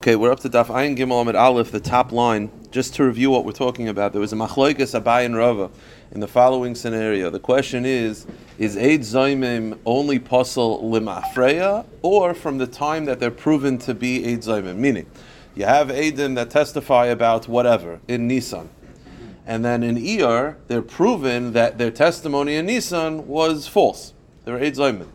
[0.00, 2.52] Okay, we're up to Daf Ayin Gimel Amid Aleph, the top line.
[2.70, 5.70] Just to review what we're talking about, there was a Machloikas Abai and Rava
[6.12, 7.30] in the following scenario.
[7.30, 8.24] The question is:
[8.58, 14.24] Is Eid Zaymim only puzzle limafreya, or from the time that they're proven to be
[14.24, 14.76] Eid Zaymim?
[14.76, 15.06] Meaning,
[15.56, 18.70] you have Eidim that testify about whatever in Nisan,
[19.48, 24.14] and then in Iyar they're proven that their testimony in Nisan was false.
[24.44, 25.08] They're Eid Zaymim.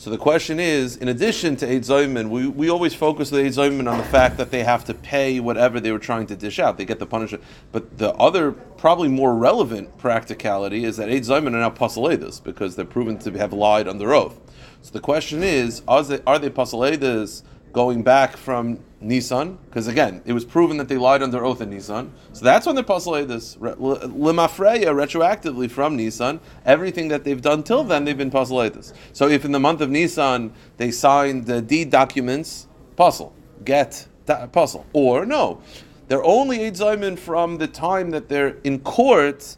[0.00, 3.52] So the question is, in addition to Eid Zayman, we, we always focus with Eid
[3.52, 6.58] Zayman on the fact that they have to pay whatever they were trying to dish
[6.58, 6.78] out.
[6.78, 7.44] They get the punishment.
[7.70, 12.76] But the other, probably more relevant practicality is that Eid Zayman are now pasaledas because
[12.76, 14.40] they're proven to have lied under oath.
[14.80, 17.42] So the question is, are they, are they pasaledas
[17.74, 21.70] going back from Nisan, because again, it was proven that they lied under oath in
[21.70, 22.12] Nisan.
[22.34, 22.84] So that's when they're
[23.24, 26.38] this limafreya retroactively from Nisan.
[26.66, 28.30] Everything that they've done till then, they've been
[28.74, 28.92] this.
[29.14, 33.32] So if in the month of Nisan they signed the deed documents, puzzle,
[33.64, 34.06] get
[34.52, 35.62] puzzle, or no,
[36.08, 39.56] they're only Eid from the time that they're in court,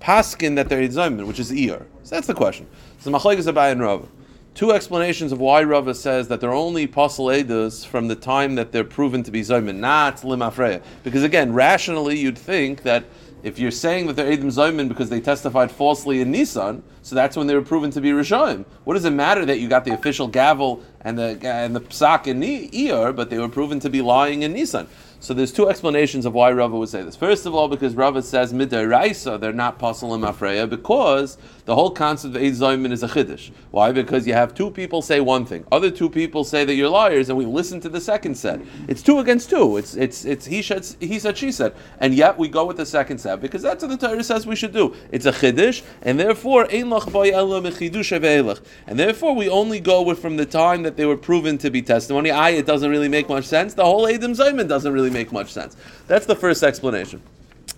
[0.00, 1.84] paskin that they're Eid which is Iyar.
[2.04, 2.68] So that's the question.
[3.00, 4.08] So Machlekes Abai and Rav
[4.56, 8.84] two explanations of why Rava says that they're only posel from the time that they're
[8.84, 10.82] proven to be zaymin, not limafreya.
[11.04, 13.04] Because again, rationally, you'd think that
[13.42, 17.36] if you're saying that they're edim zaymin because they testified falsely in Nissan, so that's
[17.36, 18.64] when they were proven to be rishonim.
[18.84, 22.26] What does it matter that you got the official gavel and the and the psak
[22.26, 24.86] in Iyar, but they were proven to be lying in Nissan?
[25.20, 27.14] So there's two explanations of why Rava would say this.
[27.14, 32.36] First of all, because Rava says midiraisa, they're not pasul afreya, because the whole concept
[32.36, 33.50] of Eid Zaymin is a chiddush.
[33.72, 33.90] Why?
[33.90, 37.28] Because you have two people say one thing, other two people say that you're liars,
[37.28, 38.60] and we listen to the second set.
[38.86, 39.76] It's two against two.
[39.76, 42.86] It's it's it's he said he said she said, and yet we go with the
[42.86, 44.94] second set because that's what the Torah says we should do.
[45.10, 46.92] It's a chiddush, and therefore and
[48.98, 52.30] therefore we only go with from the time that they were proven to be testimony.
[52.30, 53.74] I it doesn't really make much sense.
[53.74, 55.76] The whole Edom Zaymin doesn't really make much sense.
[56.06, 57.20] That's the first explanation.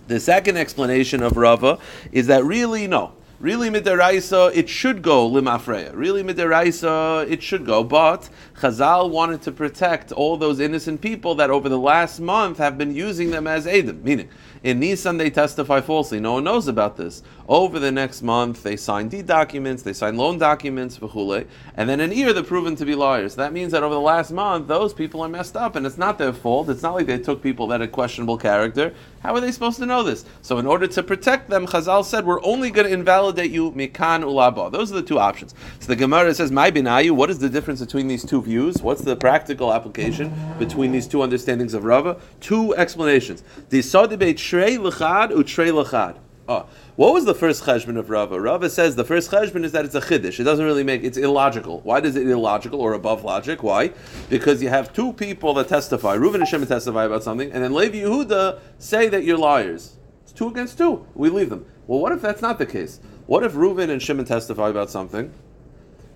[0.08, 1.78] The second explanation of Rava
[2.12, 3.14] is that really no.
[3.40, 5.92] Really midaraisa, it should go limafreya.
[5.94, 7.84] Really midaraisa, it should go.
[7.84, 12.76] But Chazal wanted to protect all those innocent people that over the last month have
[12.76, 14.02] been using them as Edom.
[14.02, 14.28] Meaning,
[14.64, 16.18] in Nisan they testify falsely.
[16.18, 17.22] No one knows about this.
[17.48, 22.10] Over the next month, they sign deed documents, they sign loan documents, and then in
[22.10, 23.36] Iyar they're proven to be liars.
[23.36, 26.18] That means that over the last month, those people are messed up, and it's not
[26.18, 26.68] their fault.
[26.68, 28.92] It's not like they took people that had questionable character.
[29.20, 30.26] How are they supposed to know this?
[30.42, 34.24] So, in order to protect them, Chazal said, we're only going to invalidate you mikan
[34.24, 34.70] ulaba.
[34.70, 35.54] Those are the two options.
[35.80, 38.82] So the Gemara says, "My binayu." What is the difference between these two views?
[38.82, 42.20] What's the practical application between these two understandings of Rava?
[42.40, 43.42] Two explanations.
[43.70, 46.16] The Shrei Lechad Utrei Lechad.
[46.48, 46.66] Oh,
[46.96, 48.40] what was the first cheshbon of Rava?
[48.40, 50.40] Rava says the first cheshbon is that it's a chiddush.
[50.40, 51.80] It doesn't really make it's illogical.
[51.80, 53.62] Why does it illogical or above logic?
[53.62, 53.92] Why?
[54.30, 56.16] Because you have two people that testify.
[56.16, 59.98] Reuven and Shimon testify about something, and then Levi Yehuda say that you're liars.
[60.22, 61.04] It's two against two.
[61.14, 61.66] We leave them.
[61.86, 62.98] Well, what if that's not the case?
[63.26, 65.30] What if Reuven and Shimon testify about something?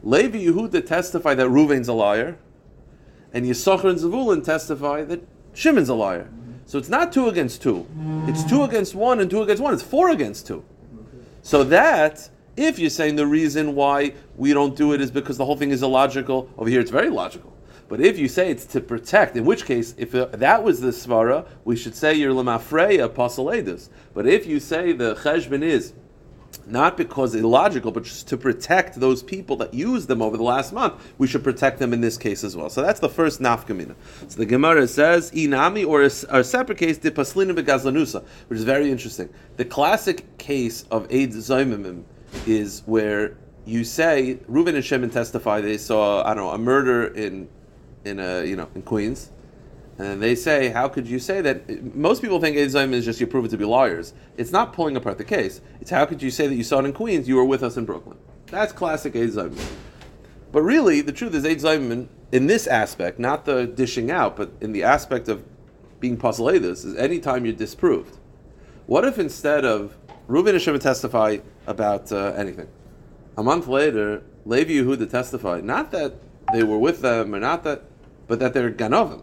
[0.03, 2.38] Levi Yehuda testify that Reuven's a liar,
[3.34, 6.31] and Yisachar and Zavulun testify that Shimon's a liar.
[6.72, 7.87] So it's not two against two.
[8.27, 9.75] It's two against one and two against one.
[9.75, 10.65] It's four against two.
[11.43, 15.44] So that, if you're saying the reason why we don't do it is because the
[15.44, 17.55] whole thing is illogical, over here it's very logical.
[17.88, 21.47] But if you say it's to protect, in which case, if that was the svara,
[21.66, 23.91] we should say you're lemafreya pasaledus.
[24.15, 25.93] But if you say the cheshbon is
[26.67, 30.73] not because illogical, but just to protect those people that used them over the last
[30.73, 32.71] month, we should protect them in this case as well.
[32.71, 33.95] So that's the first nafkamina.
[34.29, 38.65] So the Gemara says, inami, or a, a separate case, de paslina begazlanusa, which is
[38.65, 39.29] very interesting.
[39.57, 42.05] The classic case of Eid Zoimimim
[42.47, 47.07] is where you say, Reuven and Shimon testify they saw, I don't know, a murder
[47.07, 47.49] in,
[48.05, 49.31] in, a, you know, in Queens
[49.99, 51.95] and they say, how could you say that?
[51.95, 54.15] Most people think Eizayim is just you prove it to be lawyers.
[54.37, 55.61] It's not pulling apart the case.
[55.81, 57.77] It's how could you say that you saw it in Queens, you were with us
[57.77, 58.19] in Brooklyn.
[58.47, 59.59] That's classic Eizayim.
[60.51, 64.73] But really, the truth is Eizayim in this aspect, not the dishing out, but in
[64.73, 65.45] the aspect of
[66.01, 68.17] being postulatus, is anytime you're disproved.
[68.87, 69.97] What if instead of
[70.27, 72.69] Reuben and Shimon testify about uh, anything,
[73.37, 76.15] a month later, Levi Yehuda testified, not that
[76.53, 77.85] they were with them or not that,
[78.27, 79.23] but that they're ganovim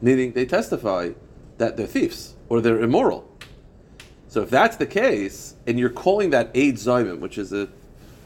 [0.00, 1.10] meaning they testify
[1.58, 3.30] that they're thieves or they're immoral.
[4.28, 7.68] So if that's the case, and you're calling that Eid Zayim, which is a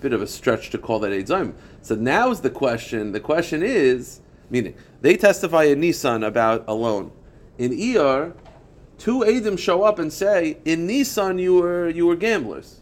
[0.00, 3.12] bit of a stretch to call that Eid Zayim, so now is the question.
[3.12, 4.20] The question is,
[4.50, 7.12] meaning they testify in Nissan about a loan.
[7.58, 8.34] In Iyar,
[8.98, 12.80] two Eidim show up and say, in Nissan you were you were gamblers.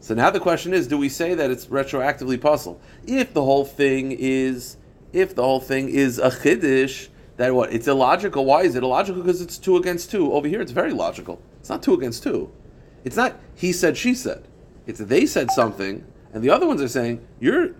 [0.00, 2.80] So now the question is, do we say that it's retroactively possible?
[3.06, 4.76] If the whole thing is,
[5.12, 7.08] if the whole thing is a chiddush,
[7.38, 7.72] that what?
[7.72, 8.44] It's illogical.
[8.44, 9.22] Why is it illogical?
[9.22, 10.32] Because it's two against two.
[10.32, 11.40] Over here, it's very logical.
[11.60, 12.50] It's not two against two.
[13.04, 14.44] It's not he said, she said.
[14.86, 17.70] It's they said something, and the other ones are saying you're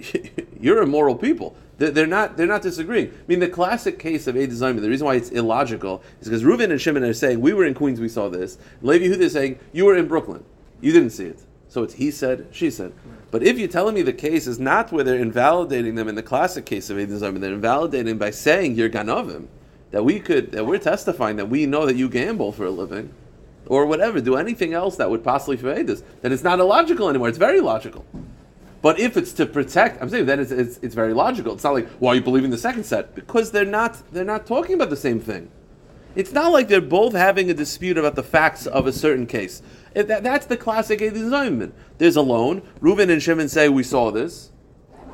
[0.60, 1.54] you're immoral people.
[1.76, 2.36] They're not.
[2.36, 3.08] They're not disagreeing.
[3.08, 4.76] I mean, the classic case of a design.
[4.76, 7.74] The reason why it's illogical is because Reuven and Shimon are saying we were in
[7.74, 8.56] Queens, we saw this.
[8.80, 10.44] Levi Yehuda is saying you were in Brooklyn,
[10.80, 11.44] you didn't see it.
[11.72, 12.92] So it's he said, she said.
[13.30, 16.22] But if you're telling me the case is not where they're invalidating them in the
[16.22, 19.46] classic case of a design, they're invalidating by saying you're ganovim,
[19.90, 23.14] that we could, that we're testifying that we know that you gamble for a living,
[23.64, 27.30] or whatever, do anything else that would possibly forbid this, then it's not illogical anymore.
[27.30, 28.04] It's very logical.
[28.82, 31.54] But if it's to protect, I'm saying then it's, it's, it's very logical.
[31.54, 34.44] It's not like why are you believing the second set because they're not they're not
[34.44, 35.50] talking about the same thing.
[36.14, 39.62] It's not like they're both having a dispute about the facts of a certain case.
[39.94, 41.74] That, that's the classic assignment.
[41.98, 42.62] There's a loan.
[42.80, 44.50] Reuven and Shimon say we saw this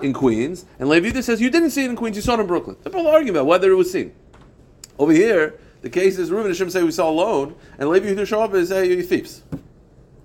[0.01, 2.47] in Queens, and Levi says you didn't see it in Queens, you saw it in
[2.47, 2.77] Brooklyn.
[2.83, 4.15] They're both arguing about whether it was seen.
[4.99, 8.25] Over here, the case is Reuven and Shimon say we saw a loan, and Levi
[8.25, 9.43] show up and say you're thieves,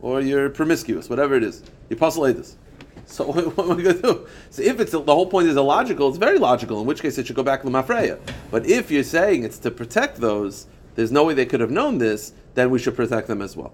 [0.01, 1.63] or you're promiscuous, whatever it is.
[1.89, 2.57] You postulate this.
[3.05, 4.27] So what am I going to do?
[4.49, 6.79] So if it's the whole point is illogical, it's very logical.
[6.81, 8.19] In which case, it should go back to Mafreya.
[8.51, 11.97] But if you're saying it's to protect those, there's no way they could have known
[11.97, 12.33] this.
[12.53, 13.73] Then we should protect them as well.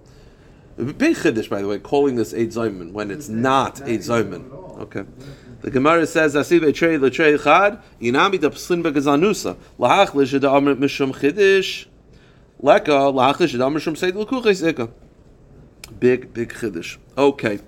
[0.80, 4.50] Big chiddush, by the way, calling this Eid Zayman when it's not Eid Zayman.
[4.80, 5.04] Okay.
[5.62, 11.14] The Gemara says, "Asiv etrei letrei chad inami da pslin begazanusa lahach lishad amr mishum
[11.14, 11.86] chiddush
[12.62, 14.90] leka lahach lishad amr mishum seid l'kuches
[16.00, 16.98] Big big chiddush.
[17.18, 17.60] Okay.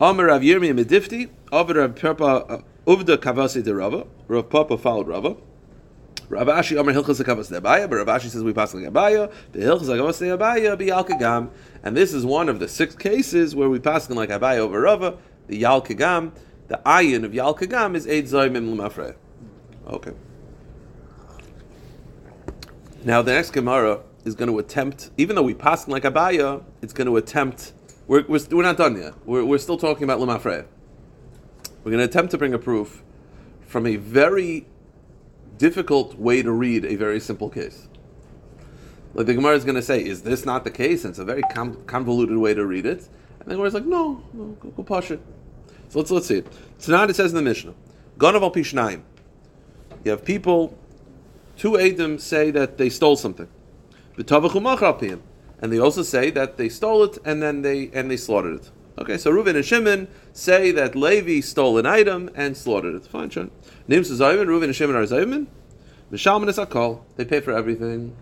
[0.00, 5.06] Amar Rav Yirmiyah Medifti, Avar Rav Papa uh, Uvda Kavasi de Rava, Rav Papa followed
[5.06, 5.36] Rava.
[6.30, 9.58] Rav Ashi Amar Hilchas de Abaya, but Rav Ashi says we pass like Abaya, the
[9.58, 9.86] Hilchas
[10.18, 11.50] de Abaya be Yalkagam,
[11.82, 15.18] and this is one of the six cases where we pass like Abaya over Rava,
[15.48, 16.32] the Yalkagam,
[16.68, 19.16] the ayin of Yalkagam is Eid Zoymim Lemafre.
[19.88, 20.12] Okay.
[23.02, 26.92] Now the next Gemara is going to attempt, even though we pass like Abaya, it's
[26.92, 27.72] going to attempt
[28.10, 29.14] we're, we're, we're not done yet.
[29.24, 30.66] We're, we're still talking about Lemafreya.
[31.84, 33.04] We're going to attempt to bring a proof
[33.60, 34.66] from a very
[35.60, 37.86] difficult way to read a very simple case.
[39.12, 41.04] Like the Gemara is going to say, is this not the case?
[41.04, 43.08] And it's a very com- convoluted way to read it.
[43.40, 45.20] And the Gemara is like, no, no go, go push it.
[45.90, 46.46] So let's let's see it.
[46.78, 47.74] Tonight it says in the Mishnah,
[48.18, 49.02] Ganav al Pishnaim.
[50.04, 50.78] You have people,
[51.58, 53.48] two Adam say that they stole something
[54.16, 58.70] and they also say that they stole it and then they and they slaughtered it.
[59.00, 63.06] Okay, so Reuven and Shimon say that Levi stole an item and slaughtered it.
[63.06, 63.50] Fine, Sean.
[63.88, 65.46] Names Zayman, Reuven and Shimon are Zayman.
[66.12, 67.00] Mishalman is Akal.
[67.16, 68.14] They pay for everything.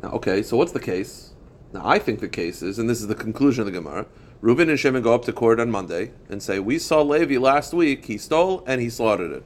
[0.00, 1.32] Now, okay, so what's the case?
[1.72, 4.06] Now, I think the case is, and this is the conclusion of the Gemara.
[4.40, 7.72] Reuven and Shimon go up to court on Monday and say, "We saw Levi last
[7.74, 8.04] week.
[8.04, 9.42] He stole and he slaughtered it."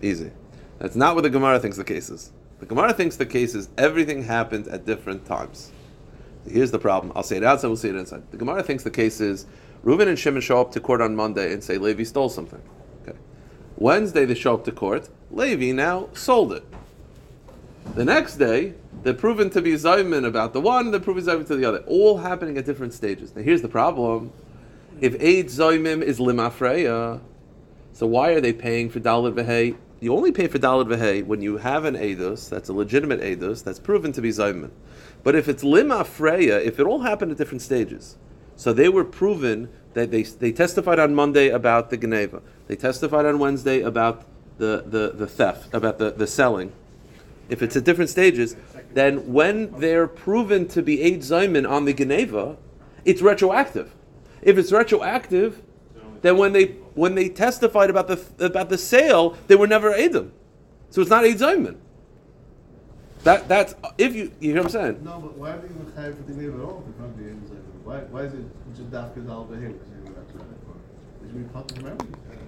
[0.00, 0.30] Easy.
[0.78, 2.32] That's not what the Gemara thinks the case is.
[2.60, 5.72] The Gemara thinks the case is everything happened at different times.
[6.50, 7.12] Here's the problem.
[7.14, 8.22] I'll say it outside, we'll see it inside.
[8.30, 9.46] The Gemara thinks the case is
[9.82, 12.60] Reuben and Shimon show up to court on Monday and say Levi stole something.
[13.02, 13.16] Okay.
[13.76, 15.08] Wednesday they show up to court.
[15.30, 16.64] Levi now sold it.
[17.94, 21.56] The next day, they're proven to be Zayman about the one, they're proven Zayman to
[21.56, 21.78] the other.
[21.86, 23.34] All happening at different stages.
[23.34, 24.32] Now here's the problem.
[25.00, 27.20] If Eid Zaymim is Limafreya,
[27.92, 29.76] so why are they paying for Dalit Vehei?
[30.00, 33.62] You only pay for Dalit Vehei when you have an Eidos, that's a legitimate Eidos,
[33.62, 34.70] that's proven to be Zayman.
[35.22, 38.16] But if it's lima freya, if it all happened at different stages,
[38.56, 43.26] so they were proven that they, they testified on Monday about the Geneva, they testified
[43.26, 44.24] on Wednesday about
[44.58, 46.72] the, the, the theft, about the, the selling.
[47.48, 48.56] If it's at different stages,
[48.92, 52.56] then when they're proven to be Eid Zayman on the Geneva,
[53.04, 53.94] it's retroactive.
[54.42, 55.62] If it's retroactive,
[56.20, 60.30] then when they when they testified about the about the sale, they were never Eidim.
[60.90, 61.76] So it's not Eid Zayman.
[63.24, 65.04] That that's if you you hear what I'm saying.
[65.04, 66.84] No, but why are they even chayav for the at all?
[66.86, 67.04] The
[67.84, 68.44] Why why is it
[68.74, 69.74] just dafka dal behir?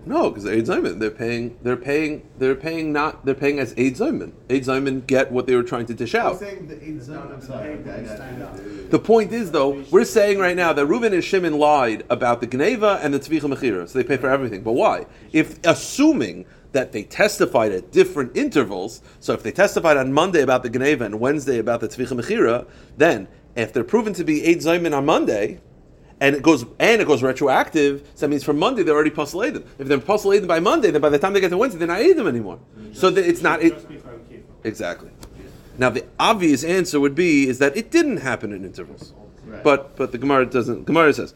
[0.06, 3.96] No, because Eid Zayman, they're paying, they're paying, they're paying not, they're paying as Eid
[3.96, 4.32] Zayman.
[4.48, 6.40] Eid Zayman get what they were trying to dish out.
[6.40, 6.48] The
[9.02, 12.98] point is, though, we're saying right now that Reuben and Shimon lied about the Geneva
[13.02, 14.62] and the Tzvicha Mechira, so they pay for everything.
[14.62, 15.04] But why?
[15.32, 19.02] If assuming that they testified at different intervals.
[19.18, 22.66] So if they testified on Monday about the Geneva and Wednesday about the Tzvicha Mechira,
[22.96, 25.60] then if they're proven to be Eid Zaymin on Monday,
[26.20, 29.66] and it goes and it goes retroactive, so that means from Monday they're already postulated.
[29.78, 32.16] If they're postulated by Monday, then by the time they get to Wednesday, they're not
[32.16, 32.58] them anymore.
[32.78, 32.92] Mm-hmm.
[32.92, 33.86] So that it's not it,
[34.62, 35.10] exactly.
[35.78, 39.14] Now the obvious answer would be is that it didn't happen in intervals,
[39.46, 39.64] right.
[39.64, 40.84] but but the Gemara doesn't.
[40.84, 41.34] Gemara says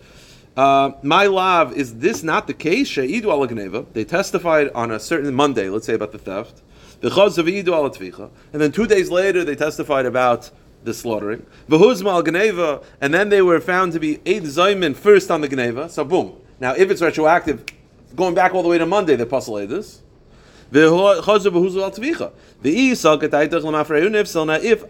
[0.56, 2.88] uh, my love, is this not the case?
[2.96, 6.62] They testified on a certain Monday, let's say about the theft.
[7.02, 10.50] And then two days later they testified about
[10.84, 11.44] the slaughtering.
[11.68, 15.88] And then they were found to be Eid zaymin first on the geneva.
[15.88, 16.36] So boom.
[16.60, 17.64] Now if it's retroactive,
[18.14, 20.02] going back all the way to Monday, they puzzle this.
[20.74, 20.90] If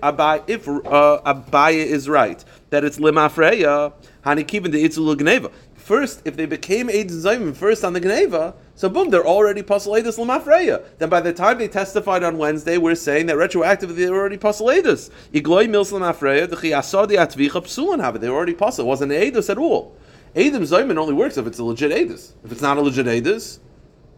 [0.00, 3.92] Abai if uh, Abaya is right that it's lemafreya
[4.24, 5.52] hanikivin the itzul gneva.
[5.74, 10.16] First, if they became Eid Zayim first on the Gneva, so boom, they're already Pasaladis
[10.16, 10.82] Lamafreya.
[10.96, 15.10] Then by the time they testified on Wednesday, we're saying that retroactively they're already Pasaladis.
[15.34, 18.22] Igloy Mils Lamafreya, the Chiyasadi Atvicha Psulan have it.
[18.22, 18.78] They were already Pasal.
[18.78, 19.94] It wasn't Eidus at all.
[20.34, 22.32] Eidim Zayim only works if it's a legit Eidus.
[22.42, 23.58] If it's not a legit Eidus,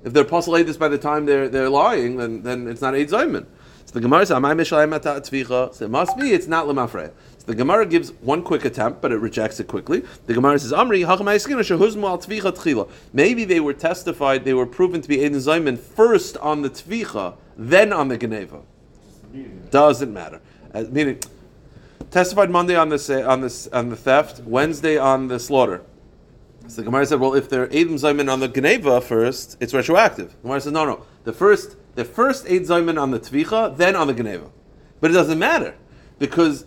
[0.04, 3.46] if they're Pasaladis by the time they're, they're lying, then, then it's not Eid Zayim.
[3.86, 4.36] So the Gemara says.
[5.76, 7.12] So it must be it's not lemafreya.
[7.38, 10.02] So the Gemara gives one quick attempt, but it rejects it quickly.
[10.26, 15.38] The Gemara says, "Amri tchila." Maybe they were testified, they were proven to be Eden
[15.38, 18.62] Zayman first on the tvicha, then on the geneva.
[19.70, 20.40] Doesn't matter.
[20.74, 21.20] Uh, meaning,
[22.10, 25.82] testified Monday on the on this on the theft, Wednesday on the slaughter.
[26.68, 30.30] So the Gemara said, "Well, if they're Eden Zayman on the geneva first, it's retroactive."
[30.30, 31.02] The Gemara says, "No, no.
[31.24, 34.50] The first." the first Eid Zayman on the Tvicha, then on the Geneva.
[35.00, 35.74] But it doesn't matter
[36.18, 36.66] because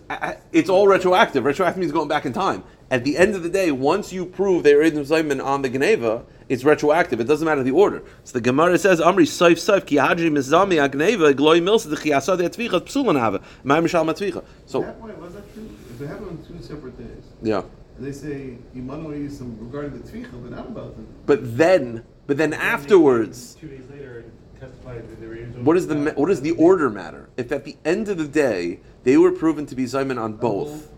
[0.51, 1.46] it's all retroactive.
[1.46, 2.63] Retroactive means going back in time.
[2.91, 6.25] At the end of the day, once you prove they're Eid Zayman on the Geneva,
[6.50, 7.20] it's retroactive.
[7.20, 8.01] It doesn't matter the order.
[8.24, 12.38] So the Gemara says, "Amri soif soif ki hadri mizami agneva gloy milsa the chiyasa
[12.38, 15.70] de tvicha psulan have ma'am mishal matvicha." So that point was that true?
[15.91, 17.62] If they happen on two separate days, yeah,
[18.00, 21.06] and they say Imanu some regarding the tvicha, but not about them.
[21.25, 24.24] But then, but then afterwards, two days later
[24.58, 27.29] testified that they were what is the what does the order matter?
[27.36, 30.94] If at the end of the day they were proven to be Zayman on both,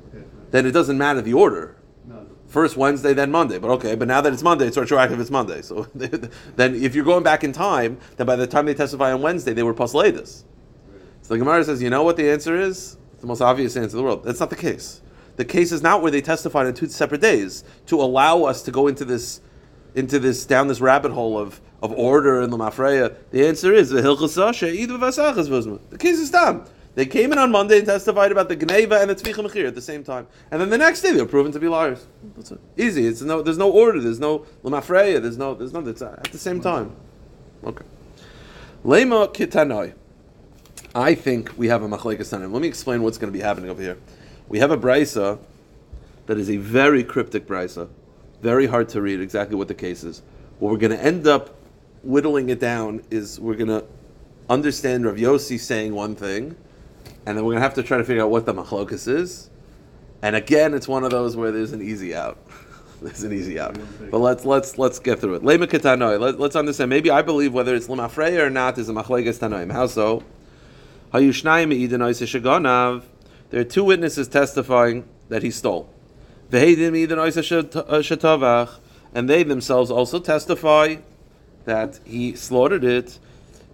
[0.52, 1.76] then it doesn't matter the order.
[2.46, 3.58] First Wednesday, then Monday.
[3.58, 5.20] But okay, but now that it's Monday, it's retroactive.
[5.22, 5.62] It's Monday.
[5.62, 9.22] So then, if you're going back in time, then by the time they testify on
[9.22, 10.44] Wednesday, they were posledis.
[11.22, 12.98] So the Gemara says, you know what the answer is?
[13.14, 14.26] It's the most obvious answer in the world.
[14.26, 15.02] That's not the case.
[15.42, 18.72] The case is not where they testified on two separate days to allow us to
[18.72, 19.42] go into this,
[19.96, 23.16] into this down this rabbit hole of of order in the Mafreya?
[23.32, 26.66] The answer is the The case is done.
[26.94, 29.74] They came in on Monday and testified about the Gneva and the Tvicha Mechir at
[29.74, 30.28] the same time.
[30.52, 32.06] And then the next day they were proven to be liars.
[32.36, 32.60] That's it.
[32.78, 33.08] Easy.
[33.08, 34.00] It's no, there's no order.
[34.00, 35.24] There's no Lamafreya.
[35.24, 36.96] There's no, there's no, it's at the same time.
[37.64, 37.86] Okay.
[38.86, 39.94] Lema Kitanoi.
[40.94, 43.82] I think we have a Machlekes Let me explain what's going to be happening over
[43.82, 43.98] here.
[44.52, 45.40] We have a Brisa
[46.26, 47.88] that is a very cryptic Brisa,
[48.42, 50.22] very hard to read exactly what the case is.
[50.60, 51.56] What we're going to end up
[52.04, 53.86] whittling it down is we're going to
[54.50, 56.58] understand Rav Yossi saying one thing,
[57.26, 59.50] and then we're going to have to try to figure out what the machlokas is.
[60.22, 62.38] And again, it's one of those where there's an easy out.
[63.02, 63.78] there's an easy out.
[64.12, 65.44] But let's let's let's get through it.
[65.44, 66.20] Lema ketanoi.
[66.20, 66.90] Let, us understand.
[66.90, 69.72] Maybe I believe whether it's lemafreya or not is a machlokas tanoim.
[69.72, 70.24] How so?
[73.52, 75.90] There are two witnesses testifying that he stole.
[79.14, 80.96] And they themselves also testify
[81.66, 83.20] that he slaughtered it,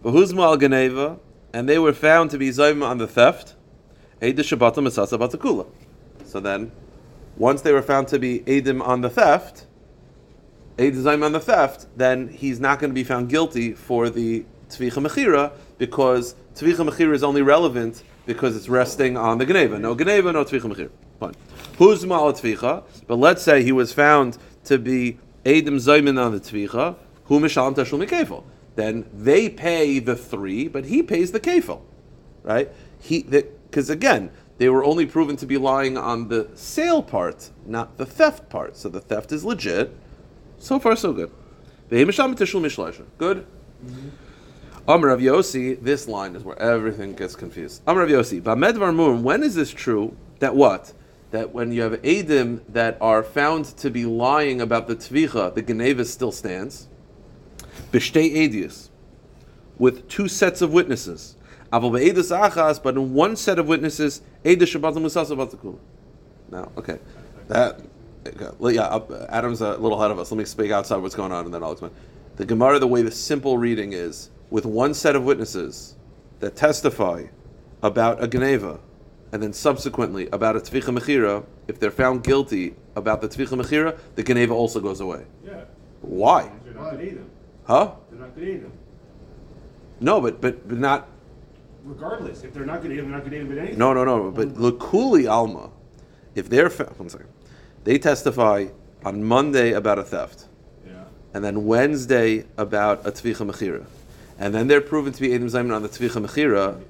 [0.04, 3.56] and they were found to be Zayim on the theft,
[6.26, 6.72] So then,
[7.38, 9.66] once they were found to be Edim on the theft,
[10.80, 15.04] Eid on the theft, then he's not going to be found guilty for the Tvicha
[15.04, 19.80] Mechira because Tvicha Mechira is only relevant because it's resting on the Geneva.
[19.80, 20.92] No Geneva, no Tvicha Mechira.
[21.20, 21.34] Fine.
[21.80, 22.84] Who's Ma'al Tvicha?
[23.08, 27.74] But let's say he was found to be Edim Zayman on the Tvicha, Hu mishalim
[27.74, 28.44] tashul mikefel.
[28.76, 31.82] Then they pay the three, but he pays the kefil,
[32.44, 32.70] right?
[33.00, 34.30] He because again
[34.60, 38.78] they were only proven to be lying on the sale part, not the theft part.
[38.78, 39.96] So the theft is legit.
[40.60, 41.32] So far, so good.
[41.90, 42.08] Good.
[43.86, 44.10] Mm-hmm.
[44.88, 47.82] Amr Rav Yossi, this line is where everything gets confused.
[47.86, 50.16] Amr Rav Yossi, Bamedvar when is this true?
[50.40, 50.94] That what?
[51.32, 55.62] That when you have Adim that are found to be lying about the Tvicha, the
[55.62, 56.88] Geneva still stands
[57.92, 58.90] b'shtei edius,
[59.78, 61.36] with two sets of witnesses.
[61.72, 65.78] Aval be'edus achas, but in one set of witnesses, edus shabbatim musasa.
[66.50, 67.00] Now, okay,
[67.48, 67.82] that
[68.62, 70.32] yeah, Adam's a little ahead of us.
[70.32, 71.92] Let me speak outside what's going on, and then I'll explain.
[72.38, 75.96] The Gemara, the way the simple reading is, with one set of witnesses
[76.40, 77.26] that testify
[77.82, 78.80] about a Geneva,
[79.32, 83.98] and then subsequently about a Tvicha Mechira, if they're found guilty about the Tvicha Mechira,
[84.16, 85.26] the Geneva also goes away.
[85.46, 85.66] Yeah.
[86.02, 86.50] Why?
[86.64, 87.24] They're not good either.
[87.66, 87.92] Huh?
[88.10, 88.72] They're not going to eat them.
[90.00, 91.08] No, but but but not.
[91.84, 93.78] Regardless, if they're not going to eat they're not going to eat them anything.
[93.78, 94.32] No, no, no.
[94.32, 94.64] But mm-hmm.
[94.64, 95.70] Lakuli Alma,
[96.36, 97.30] if they're fa- one second,
[97.84, 98.68] they testify
[99.06, 100.48] on Monday about a theft,
[100.86, 101.04] yeah.
[101.34, 103.86] and then Wednesday about a tvicha mechira,
[104.40, 106.82] and then they're proven to be Edom Zayman on the Tvicha Mechira,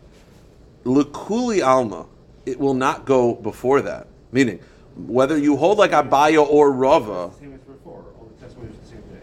[0.83, 2.05] Lekuli Alma,
[2.45, 4.07] it will not go before that.
[4.31, 4.59] Meaning,
[4.95, 8.87] whether you hold like Abaya or Rava, Same as before, all the testimonies are the
[8.87, 9.21] same day.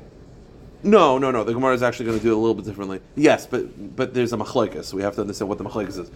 [0.83, 1.45] no, no, no.
[1.45, 3.01] The Gemara is actually going to do it a little bit differently.
[3.17, 4.93] Yes, but but there's a machlekes.
[4.93, 6.11] We have to understand what the machlekes is.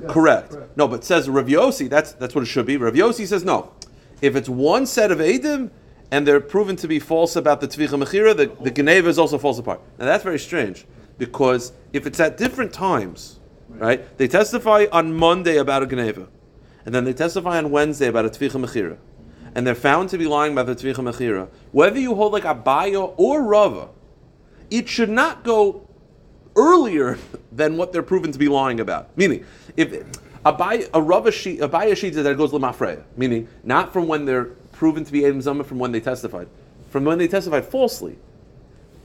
[0.00, 0.54] Yes, Correct.
[0.76, 2.76] No, but says Rav Yossi, that's that's what it should be.
[2.76, 3.72] Rav Yossi says no.
[4.20, 5.70] If it's one set of Edim
[6.10, 9.38] and they're proven to be false about the Tvicha Mechira, the, the Geneva is also
[9.38, 9.80] false apart.
[9.98, 10.86] Now that's very strange
[11.18, 14.16] because if it's at different times, right?
[14.18, 16.28] They testify on Monday about a Geneva,
[16.84, 18.98] and then they testify on Wednesday about a Tvicha Mechira,
[19.54, 21.48] and they're found to be lying about the Tvicha Mechira.
[21.72, 23.88] Whether you hold like Abaya or Rava,
[24.70, 25.88] it should not go
[26.56, 27.18] earlier
[27.52, 29.16] than what they're proven to be lying about.
[29.16, 29.44] Meaning,
[29.76, 29.92] if
[30.44, 34.50] Abaya, a Rava sheet, Abaya sheet that goes lemafreya, meaning not from when they're
[34.84, 36.46] proven to be Adam Zama from when they testified,
[36.90, 38.18] from when they testified falsely.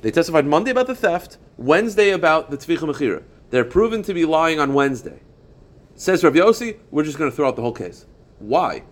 [0.01, 3.24] They testified Monday about the theft, Wednesday about the Tvicha Mechira.
[3.50, 5.21] They're proven to be lying on Wednesday.
[5.95, 8.05] Says Rav Yossi, we're just going to throw out the whole case.
[8.39, 8.83] Why?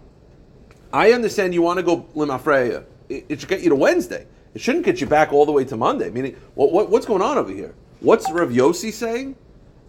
[0.93, 2.85] I understand you want to go limafreya.
[3.09, 4.25] It, should get you to Wednesday.
[4.53, 6.09] It shouldn't get you back all the way to Monday.
[6.09, 7.75] Meaning, what, what, what's going on over here?
[7.99, 9.35] What's Rav Yossi saying,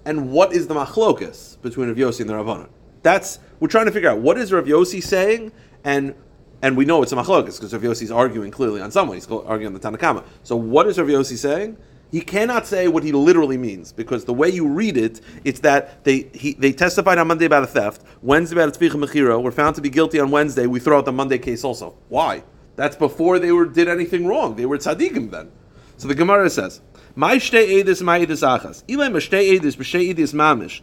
[0.05, 2.71] and what is the machlokas between Rav Yossi and the Rabbanon?
[3.05, 5.53] That's we're trying to figure out what is Rav Yossi saying,
[5.85, 6.17] and
[6.63, 9.17] and we know it's a machlokas because Rav Yossi is arguing clearly on someone.
[9.17, 10.25] He's arguing on the Tanakama.
[10.43, 11.77] So what is Rav Yossi saying?
[12.11, 16.05] He cannot say what he literally means because the way you read it, it's that
[16.05, 19.53] they he, they testified on Monday about a theft, Wednesday about a tzvicha mechira, were
[19.53, 20.67] found to be guilty on Wednesday.
[20.67, 21.95] We throw out the Monday case also.
[22.09, 22.45] Why?
[22.77, 24.57] That's before they were did anything wrong.
[24.57, 25.53] They were tzaddikim then.
[25.99, 26.81] So the Gemara says,
[27.19, 28.85] "My shtei edis, my edis achas.
[28.87, 29.75] Shtei edis,
[30.15, 30.81] edis mamish,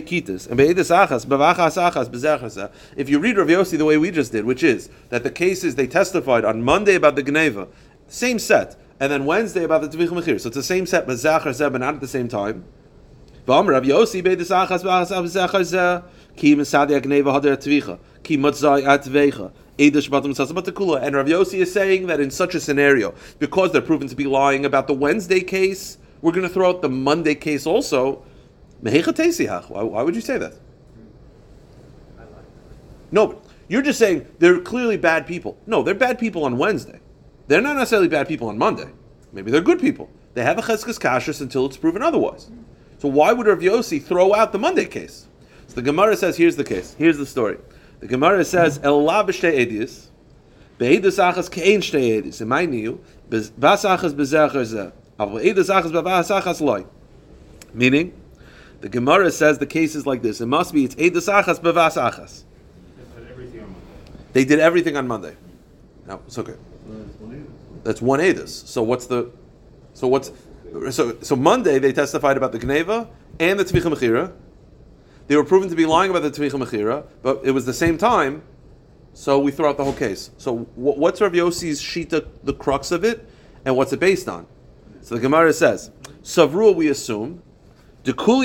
[0.00, 4.46] kitas, and achas, achas, b'zechasa." If you read Rav Yossi the way we just did,
[4.46, 7.68] which is that the cases they testified on Monday about the Geneva,
[8.08, 10.40] same set, and then Wednesday about the Tvich Mechir.
[10.40, 12.64] So it's the same set, but Zachar Zeh, but not at the same time.
[13.46, 14.82] V'am Rav Yossi achas,
[16.34, 16.56] ki
[18.22, 18.36] ki.
[19.78, 24.24] And Rav Yossi is saying that in such a scenario, because they're proven to be
[24.24, 28.22] lying about the Wednesday case, we're going to throw out the Monday case also.
[28.80, 30.54] Why, why would you say that?
[33.10, 35.56] No, you're just saying they're clearly bad people.
[35.66, 37.00] No, they're bad people on Wednesday.
[37.46, 38.90] They're not necessarily bad people on Monday.
[39.32, 40.10] Maybe they're good people.
[40.34, 42.50] They have a cheskes kashrus until it's proven otherwise.
[42.98, 45.26] So why would Rav Yossi throw out the Monday case?
[45.68, 46.94] So the Gemara says, here's the case.
[46.98, 47.58] Here's the story.
[48.00, 50.08] The Gemara says, El la b'shtei edis,
[50.78, 53.50] be'edus achas ke'ein shtei edis, in my new, bas
[53.84, 56.84] achas b'zecher zeh, avol achas b'vas achas loy.
[57.72, 58.12] Meaning,
[58.80, 60.40] the Gemara says the case is like this.
[60.40, 62.42] It must be, it's edus achas b'vas achas.
[64.32, 65.36] They did everything on Monday.
[66.06, 66.54] No, it's okay.
[67.84, 68.66] That's one edus.
[68.66, 69.30] So what's the,
[69.94, 70.32] so what's,
[70.90, 74.32] so so Monday they testified about the Gneva and the Tvicha Mechira.
[75.26, 77.96] They were proven to be lying about the Tvicha Mechira, but it was the same
[77.96, 78.42] time,
[79.14, 80.30] so we throw out the whole case.
[80.36, 83.26] So wh- what's Rav Yossi's shita, the crux of it,
[83.64, 84.46] and what's it based on?
[85.00, 85.90] So the Gemara says,
[86.22, 87.42] Savrua we assume.
[88.06, 88.44] Everyone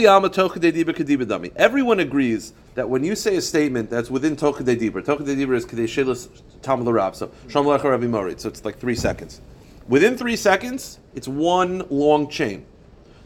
[1.99, 5.83] agrees that when you say a statement that's within Tochadei Dibra, Tochadei Dibra is Kadei
[5.83, 6.29] Shelis
[6.61, 9.41] Tam Larab, so Sham Lecha Rabbi Morit, so it's like three seconds.
[9.89, 12.65] Within three seconds, it's one long chain.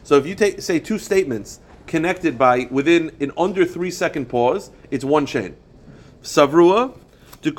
[0.02, 4.70] So if you take say two statements connected by within an under three second pause,
[4.90, 5.56] it's one chain.
[6.22, 6.98] Savrua.
[7.42, 7.54] By the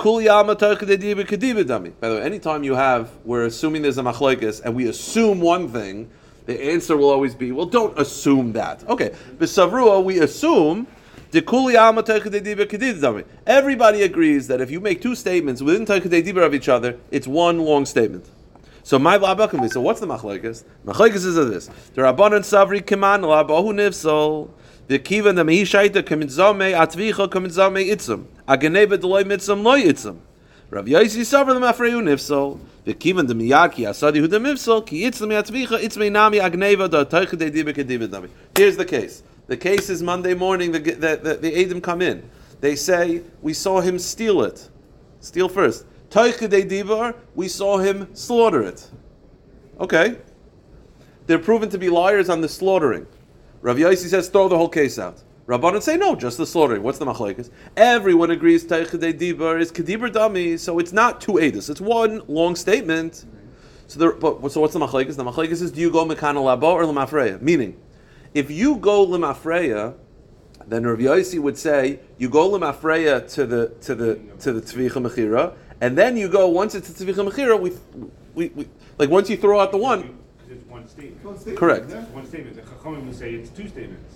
[2.15, 6.09] way, anytime you have, we're assuming there's a machlokes and we assume one thing,
[6.47, 8.83] the answer will always be, well, don't assume that.
[8.89, 10.87] Okay, but Savrua, we assume.
[13.45, 17.85] Everybody agrees that if you make two statements within of each other, it's one long
[17.85, 18.29] statement.
[18.85, 20.63] So my labakim So what's the machlekes?
[20.85, 24.51] Machlekes is of this: the rabbanon savri keman labahu nifsol.
[24.85, 28.27] The kiva the mehishaita kamitzame atvicha kamitzame itzum.
[28.47, 30.19] Ageneva deloy mitzum loy itzum.
[30.69, 32.59] Rav Yaisi savri the mafreyu nifsol.
[32.83, 37.05] The kiva the miyaki asadi hu the mifsol ki itzum atvicha itzme nami agneva da
[37.05, 38.29] teicha de dibe kedibe dami.
[38.55, 39.23] Here's the case.
[39.47, 40.71] The case is Monday morning.
[40.73, 42.29] The the the, the Adam come in.
[42.61, 44.69] They say we saw him steal it.
[45.21, 45.85] Steal first.
[46.09, 48.89] Toichidei divar, we saw him slaughter it.
[49.79, 50.17] Okay.
[51.27, 53.07] They're proven to be liars on the slaughtering.
[53.61, 55.23] Rav Yossi says throw the whole case out.
[55.47, 56.83] Rabbanan say no, just the slaughtering.
[56.83, 57.49] What's the machlekes?
[57.77, 61.69] Everyone agrees Toichidei divar is kedibur dami, so it's not two edus.
[61.69, 63.25] It's one long statement.
[63.87, 65.15] So, there, but so what's the machlekes?
[65.15, 67.41] The machlekes is do you go mekana labo or lemafreya?
[67.41, 67.79] Meaning,
[68.33, 69.95] if you go lemafreya,
[70.67, 74.93] then Rav Yossi would say you go lemafreya to the to the to the tvicha
[74.93, 77.71] mechira, and then you go once it's a tvicha mechira, we,
[78.33, 81.23] we, we like once you throw out the one, Because it's one statement.
[81.25, 81.91] One statement, Correct.
[81.91, 82.55] It's one statement.
[82.55, 84.15] The Chachamim will say it's two statements.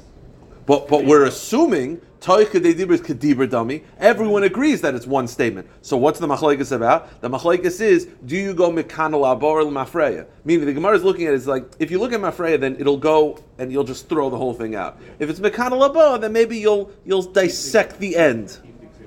[0.65, 3.83] But but we're assuming Toicha dekibra is Kedibra Dami.
[3.97, 5.67] Everyone agrees that it's one statement.
[5.81, 7.21] So what's the machlekes about?
[7.21, 10.27] The machlekes is do you go Mekanal Abor or Mafreya?
[10.43, 12.75] Meaning the Gemara is looking at it is like if you look at Mafreya, then
[12.77, 14.99] it'll go and you'll just throw the whole thing out.
[15.17, 18.59] If it's Mekanal Abor, then maybe you'll you'll dissect the end.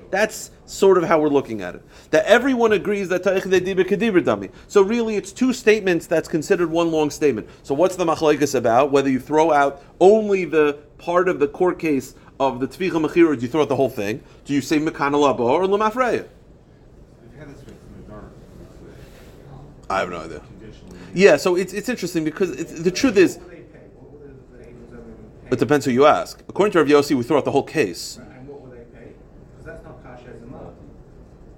[0.09, 1.83] That's sort of how we're looking at it.
[2.13, 4.51] That everyone agrees that Dami.
[4.67, 7.49] So really, it's two statements that's considered one long statement.
[7.63, 8.91] So what's the machlekes about?
[8.91, 13.29] Whether you throw out only the part of the court case of the Tvicha Mechir,
[13.29, 14.21] or do you throw out the whole thing?
[14.45, 16.27] Do you say mekanalabah or Lamafreya?
[19.89, 20.41] I have no idea.
[21.15, 23.39] Yeah, so it's, it's interesting because it's, the truth is,
[25.49, 26.43] it depends who you ask.
[26.47, 28.17] According to Rav Yossi, we throw out the whole case.
[28.17, 29.13] And what will they pay?
[29.57, 30.75] Because that's not kasha as a month.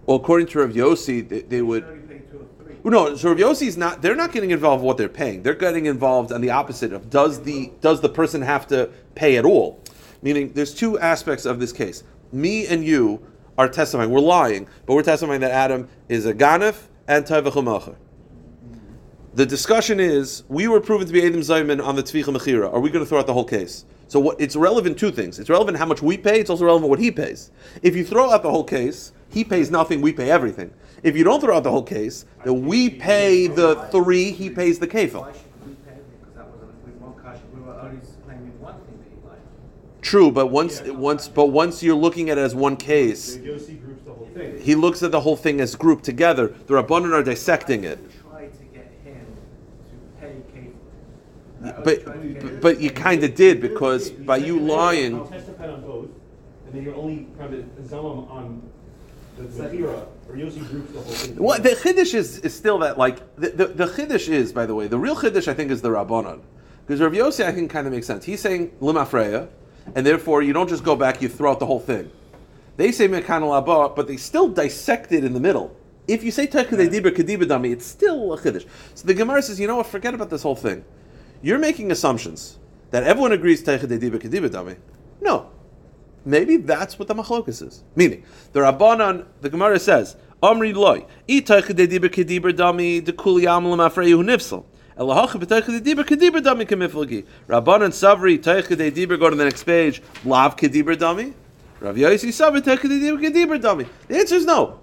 [0.06, 1.84] Well, according to Rav Yossi, they, they would.
[1.84, 2.76] Should only pay two or three.
[2.84, 4.02] Well, No, so Rav Yossi's not.
[4.02, 5.44] They're not getting involved with what they're paying.
[5.44, 9.38] They're getting involved on the opposite of does the does the person have to pay
[9.38, 9.82] at all?
[10.22, 12.04] Meaning, there's two aspects of this case.
[12.32, 13.22] Me and you
[13.58, 14.10] are testifying.
[14.10, 17.96] We're lying, but we're testifying that Adam is a ganef and tavachamacher.
[19.34, 22.72] The discussion is we were proven to be Adam Zayman on the Tvicha Mechira.
[22.72, 23.86] Are we going to throw out the whole case?
[24.08, 25.40] So what, it's relevant two things.
[25.40, 26.40] It's relevant how much we pay.
[26.40, 27.52] It's also relevant what he pays.
[27.82, 30.00] If you throw out the whole case, he pays nothing.
[30.02, 30.72] We pay everything.
[31.04, 34.32] If you don't throw out the whole case, then we pay the three.
[34.32, 35.22] He pays the kefil.
[35.22, 35.98] Why should we pay?
[36.22, 39.40] Because that wasn't, we one kasha, we were only claiming one thing that he lied.
[40.02, 43.84] True, but once once but once you're looking at it as one case, The Yossi
[43.84, 44.58] groups the whole thing.
[44.62, 46.48] he looks at the whole thing as grouped together.
[46.68, 48.00] The Rabbanan are dissecting it.
[48.00, 49.26] We tried to get him
[49.90, 50.72] to pay kefil.
[51.62, 54.58] I only But tried to get him but you kind of did because by you
[54.60, 55.28] I'll lying.
[55.28, 56.08] testify on both,
[56.66, 58.62] and then you're only kind of on
[59.44, 61.36] Zahira, or Yossi groups the whole thing.
[61.38, 64.76] What the chiddush is is still that like the, the, the chiddush is by the
[64.76, 66.42] way the real chiddush I think is the rabbanon
[66.86, 68.26] because Rav Yossi I think kind of makes sense.
[68.26, 69.50] He's saying limafreya,
[69.96, 72.10] and therefore you don't just go back you throw out the whole thing.
[72.78, 75.76] They say mekan labah, but they still dissect it in the middle.
[76.08, 78.66] If you say tekadei dibra kadiba dami, it's still a chiddush.
[78.94, 79.88] So the Gemara says, you know what?
[79.88, 80.84] Forget about this whole thing.
[81.42, 82.58] You're making assumptions
[82.92, 84.78] that everyone agrees tekadei dibra kadiba dami.
[85.22, 85.50] No,
[86.26, 87.84] Maybe that's what the machlokus is.
[87.96, 93.44] Meaning, the Rabbanan, the Gemara says, Amri loy, itaych de dibur kedibur dami de kuli
[93.44, 94.24] amalam afreyu
[96.66, 97.26] kemiflagi.
[97.48, 99.20] Rabbanan savri taych de dibur.
[99.20, 100.02] Go to the next page.
[100.24, 101.34] Lav kedibur dami.
[101.80, 103.88] Rav Yosi savri taych de dibur kedibur dami.
[104.08, 104.80] The answer is no.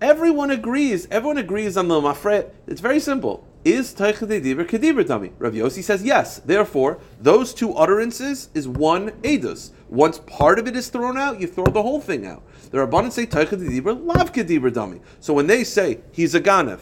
[0.00, 1.06] Everyone agrees.
[1.10, 2.50] Everyone agrees on the mafre.
[2.66, 3.46] It's very simple.
[3.64, 5.30] Is taych de dibur dami?
[5.38, 6.38] Rav Yosi says yes.
[6.40, 9.70] Therefore, those two utterances is one edus.
[9.92, 12.42] Once part of it is thrown out, you throw the whole thing out.
[12.70, 15.02] The Rabbanan say taych de dibur lav kedibur dami.
[15.20, 16.80] So when they say he's a ganef,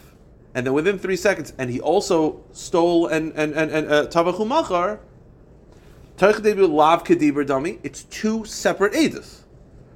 [0.54, 4.46] and then within three seconds, and he also stole and and and, and uh, tavachu
[4.46, 5.00] machar,
[6.18, 7.80] taych de dibur lav kedibur dami.
[7.82, 9.40] It's two separate edus.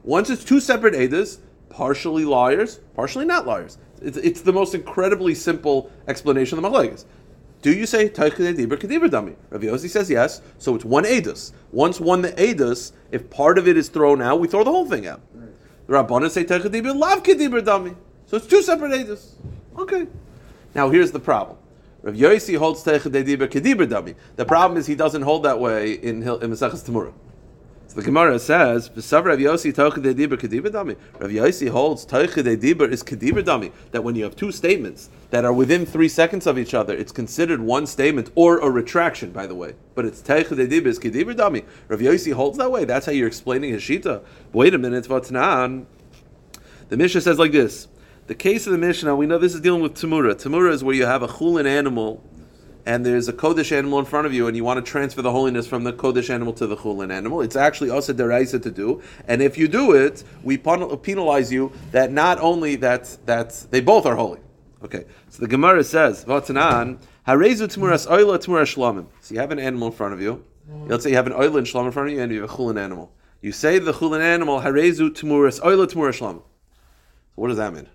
[0.02, 3.78] Once it's two separate edus, partially liars, partially not liars.
[4.02, 7.04] It's, it's the most incredibly simple explanation of the machlekes.
[7.64, 9.36] Do you say taichidei dibur kedibur dami?
[9.48, 10.42] Rav Yossi says yes.
[10.58, 11.52] So it's one edus.
[11.72, 14.84] Once one the edus, if part of it is thrown out, we throw the whole
[14.84, 15.22] thing out.
[15.86, 17.96] The Rabbanan say taichidei dibur lav kedibur dami.
[18.26, 19.36] So it's two separate edus.
[19.78, 20.06] Okay.
[20.74, 21.56] Now here's the problem.
[22.02, 24.14] Rav Yossi holds taichidei dibur kedibur dami.
[24.36, 27.14] The problem is he doesn't hold that way in in Maseches Tamura.
[27.94, 33.04] The Gemara says, "V'sav Rav Yossi tochidei dibur kedibur dami." Rav holds tochidei dibur is
[33.04, 33.70] kedibur dami.
[33.92, 37.12] That when you have two statements that are within three seconds of each other, it's
[37.12, 39.74] considered one statement or a retraction, by the way.
[39.94, 41.62] But it's tochidei dibur is kedibur dami.
[41.86, 42.84] Rav Yossi holds that way.
[42.84, 44.22] That's how you're explaining his shita.
[44.52, 45.86] Wait a minute, Vatnan.
[46.88, 47.86] The Mishnah says like this.
[48.26, 50.34] The case of the Mishnah, we know this is dealing with Tamura.
[50.34, 52.24] Tamura is where you have a chulin animal
[52.86, 55.30] and there's a Kodesh animal in front of you, and you want to transfer the
[55.30, 57.40] holiness from the Kodesh animal to the Chulin animal.
[57.40, 62.12] It's actually also deraisa to do, and if you do it, we penalize you that
[62.12, 64.40] not only that that they both are holy.
[64.82, 69.58] Okay, so the Gemara says, "Vatanan harezu tmuras oila tmuras shlamim." So you have an
[69.58, 70.44] animal in front of you.
[70.86, 72.50] Let's say you have an oila and shlam in front of you, and you have
[72.50, 73.12] a Chulin animal.
[73.40, 76.42] You say the Chulin animal harezu tmuras oila tmuras shlamim.
[76.42, 77.88] So what does that mean?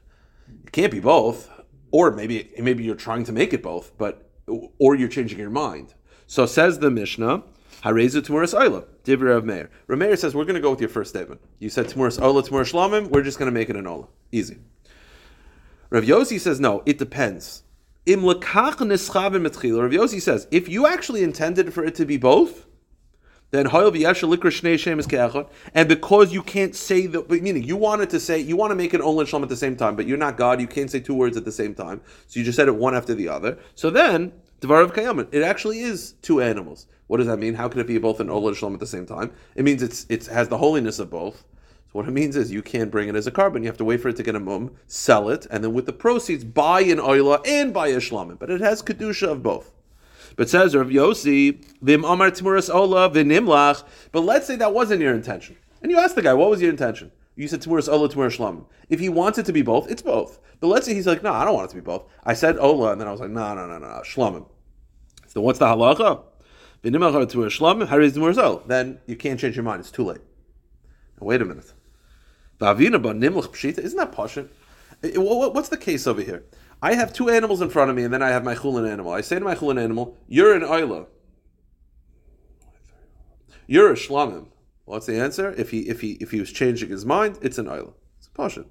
[0.65, 1.49] It can't be both,
[1.91, 4.28] or maybe maybe you're trying to make it both, but
[4.77, 5.93] or you're changing your mind.
[6.27, 7.43] So says the Mishnah,
[7.83, 9.69] Harezu Tmuras Oila, Divra of Meir.
[9.87, 11.41] Rameir says we're going to go with your first statement.
[11.59, 13.09] You said Tmuras Oila, Tmuras Shlamim.
[13.09, 14.07] We're just going to make it an Ola.
[14.31, 14.57] Easy.
[15.89, 16.83] Rav Yossi says no.
[16.85, 17.63] It depends.
[18.05, 19.83] Im lekach nischavim etchila.
[19.83, 22.65] Rav Yossi says if you actually intended for it to be both,
[23.51, 23.65] then
[25.73, 28.93] and because you can't say the meaning you wanted to say you want to make
[28.93, 30.99] an Ola and Shalom at the same time, but you're not God, you can't say
[30.99, 33.57] two words at the same time, so you just said it one after the other.
[33.75, 35.27] So then Devar of Kayaman.
[35.31, 36.87] It actually is two animals.
[37.07, 37.53] What does that mean?
[37.53, 39.31] How can it be both an Ola and Shalom at the same time?
[39.55, 41.45] It means it's it has the holiness of both.
[41.91, 43.61] So what it means is you can't bring it as a korban.
[43.61, 45.85] You have to wait for it to get a mum, sell it, and then with
[45.85, 48.37] the proceeds buy an oila and buy a shlomim.
[48.37, 49.71] But it has kedusha of both.
[50.39, 53.83] But says Rav Yossi, vim amar timuras ola v'nimlach.
[54.13, 56.69] But let's say that wasn't your intention, and you asked the guy, what was your
[56.69, 57.11] intention?
[57.35, 58.63] You said timuras ola, timuras shlomim.
[58.87, 60.39] If he wants it to be both, it's both.
[60.61, 62.03] But let's say he's like, no, I don't want it to be both.
[62.23, 64.47] I said ola, and then I was like, no, no, no, no, no.
[65.27, 66.23] So what's the halacha?
[68.67, 69.81] Then you can't change your mind.
[69.81, 70.21] It's too late.
[71.19, 71.73] Now, wait a minute.
[72.61, 74.47] Isn't that pashut?
[75.03, 76.45] Eh, What's the case over here?
[76.81, 79.11] I have two animals in front of me, and then I have my chulin animal.
[79.11, 81.07] I say to my chulin animal, "You're an oila.
[83.67, 84.47] You're a shlamim."
[84.85, 85.53] What's the answer?
[85.57, 87.93] If he if he if he was changing his mind, it's an oila.
[88.17, 88.65] It's a pashut.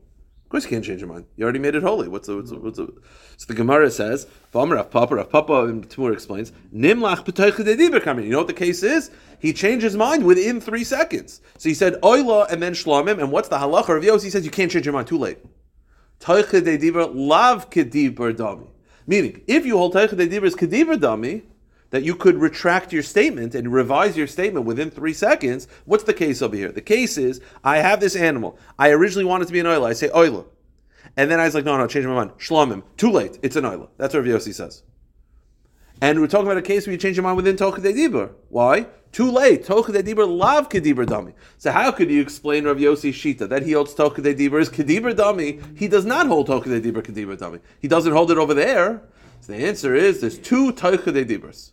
[0.49, 1.27] Of course, you can't change your mind.
[1.37, 2.09] You already made it holy.
[2.09, 2.91] What's the what's the, what's the
[3.37, 8.01] so the Gemara says, "V'amar Rav Papa." Rav Papa in Tamur explains, "Nimlach b'toich dediber
[8.01, 9.11] kamin." You know what the case is?
[9.39, 11.43] He changed his mind within three seconds.
[11.59, 13.19] So he said oila and then shlamim.
[13.19, 13.83] And what's the halacha?
[13.83, 15.37] of Rav Yossi says you can't change your mind too late.
[16.21, 18.69] Toich dediber lav kediber dami.
[19.07, 21.43] Meaning, if you hold toich dediber is kediber dami,
[21.91, 25.67] that you could retract your statement and revise your statement within three seconds.
[25.87, 26.71] What's the case over here?
[26.71, 28.59] The case is I have this animal.
[28.79, 29.89] I originally wanted to be an oila.
[29.89, 30.45] I say oila.
[31.17, 32.33] And then I was like, no, no, change my mind.
[32.33, 32.83] Shlomim.
[32.97, 33.39] Too late.
[33.43, 33.89] It's an oila.
[33.97, 34.83] That's what Rav Yossi says.
[36.01, 38.33] And we're talking about a case where you change your mind within Tocha Dibur.
[38.51, 38.87] Why?
[39.13, 39.65] Too late.
[39.65, 41.33] Tocha Dibur lav Kedibur Dami.
[41.57, 45.15] So how could you explain Rav Yossi's Shita that he holds Tocha Dibur is Kedibur
[45.15, 45.79] Dami?
[45.79, 47.61] He does not hold Tocha Dibur Kedibur Dami.
[47.81, 49.03] He doesn't hold it over there.
[49.41, 51.73] So the answer is there's two Tocha Diburs.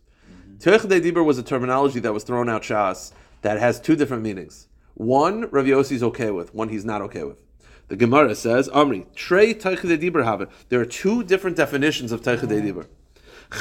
[0.59, 4.67] Tocha Dibur was a terminology that was thrown out Shas that has two different meanings.
[4.95, 6.55] One, Rav Yossi's okay with.
[6.55, 7.41] One, he's not okay with.
[7.89, 10.49] The Gemara says, Amri, Trey Tocha Dibur have it.
[10.69, 12.87] There are two different definitions of Tocha Dibur.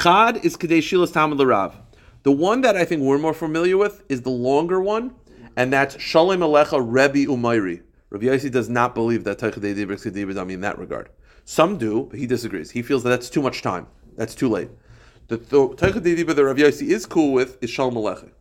[0.01, 1.73] Chad is Kadei Shilas Tamid.
[2.25, 5.13] The one that I think we're more familiar with is the longer one,
[5.55, 7.83] and that's Shalom Alecha Rebbe Umayri.
[8.09, 11.09] Rabbi Yossi does not believe that Teichad Dibur is in that regard.
[11.43, 12.71] Some do, but he disagrees.
[12.71, 13.85] He feels that that's too much time.
[14.17, 14.71] That's too late.
[15.27, 18.31] The Teichad Dibur that Rabbi Yossi is cool with is Shalom Alecha.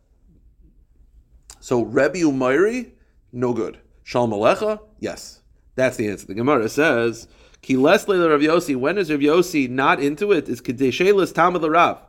[1.61, 2.93] So Rebbe Umayri,
[3.33, 3.81] no good.
[4.03, 5.43] Shalom Alecha, yes.
[5.75, 6.29] That's the answer.
[6.29, 7.29] The Gemara says,
[7.61, 10.49] Ki les leila Rav Yossi, when is Rav Yossi not into it?
[10.49, 12.01] Is Kedei Shelis Tamad Rav.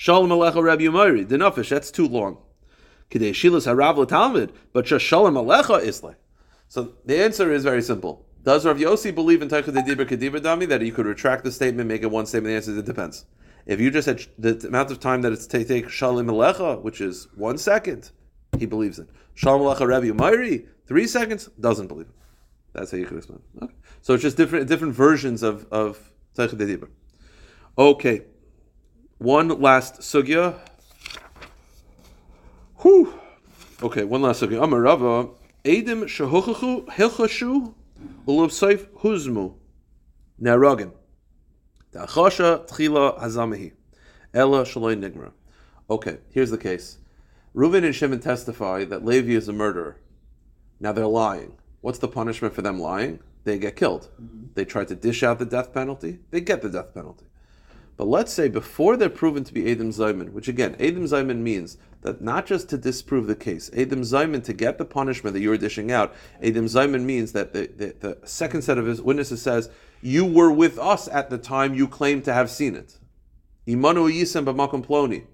[0.00, 1.26] Shalom Alecha Rabbi Umayri.
[1.26, 2.38] Denofish, that's too long.
[3.10, 6.14] Kedei Shilas Harav Talmud, but Shalom Alecha Isle.
[6.68, 8.24] So the answer is very simple.
[8.42, 11.86] Does Rav Yossi believe in Teichad Dibur Kedibur Dami that you could retract the statement,
[11.86, 12.50] make it one statement?
[12.50, 13.26] The answer is it depends.
[13.66, 17.02] If you just said the amount of time that it's to take Shalom Alecha, which
[17.02, 18.10] is one second,
[18.58, 19.10] he believes it.
[19.34, 22.14] Shalom Alecha Rabbi Umayri, three seconds, doesn't believe it.
[22.72, 23.42] That's how you could explain.
[23.62, 23.74] Okay.
[24.00, 25.98] So it's just different different versions of of
[26.38, 26.88] Teichad Dibur.
[27.76, 28.22] Okay.
[29.20, 30.58] One last sugya.
[32.76, 33.20] Whew.
[33.82, 34.64] Okay, one last sugya.
[34.64, 35.28] Amar Rava,
[35.62, 37.74] Edim shehochachu hilchashu
[38.26, 39.56] ulav seif huzmu
[40.40, 40.92] neragim.
[41.92, 43.72] Ta'achasha tchila hazamahi.
[44.32, 45.32] Ella shaloi nigmara.
[45.90, 46.96] Okay, here's the case.
[47.54, 50.00] Reuven and Shimon testify that Levi is a murderer.
[50.80, 51.58] Now they're lying.
[51.82, 53.18] What's the punishment for them lying?
[53.44, 54.08] They get killed.
[54.14, 54.46] Mm-hmm.
[54.54, 56.20] They try to dish out the death penalty.
[56.30, 57.26] They get the death penalty.
[58.00, 61.76] But let's say before they're proven to be Adam Zayman, which again, Adam Zayman means
[62.00, 65.58] that not just to disprove the case, Adam Zayman to get the punishment that you're
[65.58, 69.68] dishing out, Adam Zayman means that the, the, the second set of his witnesses says,
[70.00, 72.96] You were with us at the time you claim to have seen it.
[73.68, 75.26] Imanu Yisem b'makom ploni.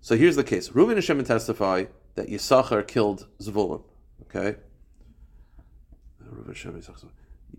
[0.00, 0.68] So here's the case.
[0.68, 3.82] Reuven and Shimon testify that Yisachar killed Zvulun.
[4.22, 4.58] Okay?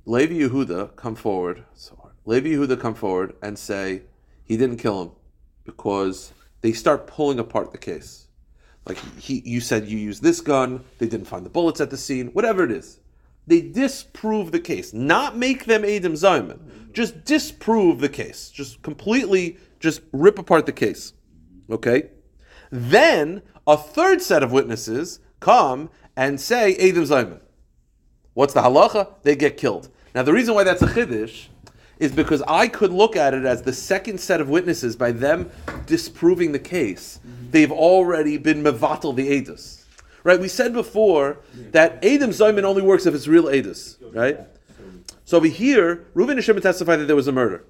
[0.06, 1.66] Levi Yehuda come forward.
[1.74, 2.05] So.
[2.26, 4.02] Levi Yehuda come forward and say
[4.44, 5.12] he didn't kill him
[5.64, 8.28] because they start pulling apart the case.
[8.88, 10.84] Like he, you said, you used this gun.
[11.00, 12.28] They didn't find the bullets at the scene.
[12.28, 13.00] Whatever it is,
[13.48, 14.94] they disprove the case.
[14.94, 16.92] Not make them Adam Zayman.
[16.92, 18.50] Just disprove the case.
[18.50, 21.14] Just completely, just rip apart the case.
[21.70, 22.10] Okay.
[22.72, 27.42] Then a third set of witnesses come and say Adam Zayman.
[28.34, 29.10] What's the halacha?
[29.24, 29.90] They get killed.
[30.14, 31.48] Now, the reason why that's a chiddush
[32.00, 35.50] is because I could look at it as the second set of witnesses by them
[35.86, 37.20] disproving the case.
[37.20, 37.52] Mm-hmm.
[37.52, 39.84] They've already been mevatel the edus.
[40.24, 40.40] Right?
[40.40, 41.38] We said before
[41.72, 43.98] that Adam Zayman only works if it's real edus.
[44.14, 44.40] Right?
[45.24, 47.64] So over here, Reuven and Shimon testify that there was a murder.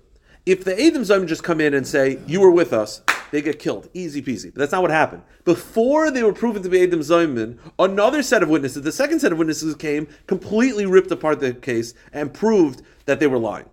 [0.46, 3.60] If the Adam Zayman just come in and say, You were with us, they get
[3.60, 3.90] killed.
[3.94, 4.54] Easy peasy.
[4.54, 5.24] But that's not what happened.
[5.44, 9.32] Before they were proven to be Adam Zayman, another set of witnesses, the second set
[9.32, 13.66] of witnesses came, completely ripped apart the case and proved that they were lying.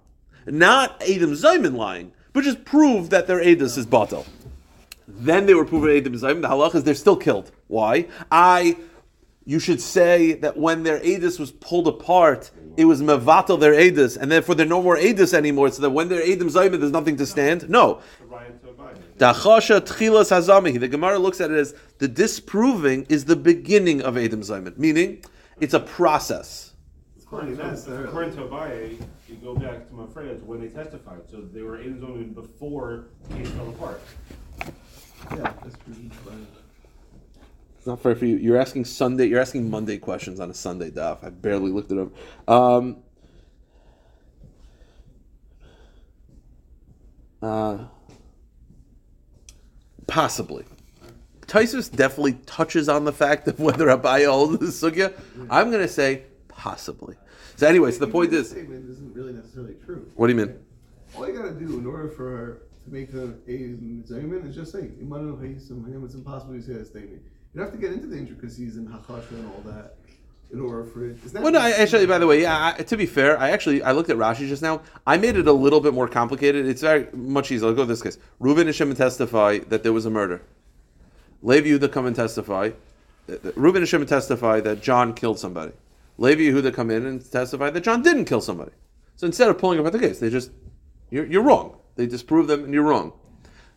[0.46, 4.26] Not Adam Zayman lying, but just prove that their edus is batal.
[5.06, 6.40] Then they were proven edim zayim.
[6.40, 7.50] The halach is they're still killed.
[7.68, 8.08] Why?
[8.30, 8.76] I.
[9.44, 14.16] You should say that when their edus was pulled apart, it was mevatel their edus,
[14.16, 15.68] and therefore they're no more edus anymore.
[15.70, 17.68] So that when they're edim zayim, there's nothing to stand.
[17.68, 18.00] No.
[18.20, 18.52] To.
[19.18, 20.78] Dachasha tchilas hazamihi.
[20.78, 25.24] The Gemara looks at it as the disproving is the beginning of edim zayim, meaning
[25.60, 26.74] it's a process.
[27.28, 28.04] Funny, necessarily.
[28.04, 29.02] According to Abaye,
[29.32, 32.32] you go back to my friends when they testified, so they were in the zone
[32.34, 34.00] before the case fell apart.
[35.30, 36.34] Yeah, that's pretty but-
[37.78, 38.36] It's not fair for you.
[38.36, 39.26] You're asking Sunday.
[39.26, 41.24] You're asking Monday questions on a Sunday daf.
[41.24, 42.12] I barely looked it up.
[42.48, 42.98] Um,
[47.42, 47.78] uh,
[50.06, 50.64] possibly.
[51.46, 55.12] Tosfos definitely touches on the fact of whether Abaye holds the sugya.
[55.50, 57.16] I'm going to say possibly.
[57.62, 60.10] So, anyways, the point is, statement isn't really necessarily true.
[60.16, 60.58] what do you mean?
[61.14, 63.56] All you gotta do in order for to make the a
[64.12, 67.22] zayman is just say "Imanu hayisim him." It's impossible to say that statement.
[67.54, 69.94] You don't have to get into the intricacies and hachasha and all that
[70.52, 71.18] in order for it.
[71.24, 72.74] It's not Well, no, I actually, by the way, yeah.
[72.76, 74.82] I, to be fair, I actually I looked at Rashi just now.
[75.06, 76.66] I made it a little bit more complicated.
[76.66, 77.68] It's very much easier.
[77.68, 78.18] I'll go with this case.
[78.40, 80.42] Reuben and Shimon testify that there was a murder.
[81.42, 82.72] Levi Yehuda come and testify.
[83.54, 85.74] Reuben and Shimon testify that John killed somebody.
[86.18, 88.72] Levi Yehuda come in and testify that John didn't kill somebody.
[89.16, 90.50] So instead of pulling apart the case, they just
[91.10, 91.76] you're, you're wrong.
[91.96, 93.12] They disprove them and you're wrong.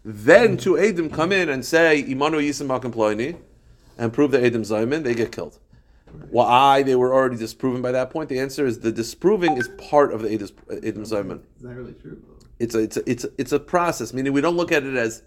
[0.03, 3.37] Then two Adam come in and say Imanu Yisim Ploini
[3.97, 5.59] and prove that Adam Zayman, they get killed.
[6.29, 8.29] Why they were already disproven by that point?
[8.29, 11.41] The answer is the disproving is part of the Adam Zayman.
[11.55, 12.21] It's not really true.
[12.59, 14.13] It's a, it's a, it's a, it's a process.
[14.13, 15.23] Meaning we don't look at it as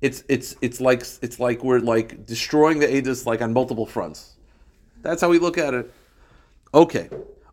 [0.00, 4.36] it's it's it's like it's like we're like destroying the Adis like on multiple fronts.
[5.02, 5.92] That's how we look at it.
[6.74, 7.08] Okay.